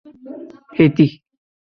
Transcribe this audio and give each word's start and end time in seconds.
ہیتی 0.77 1.05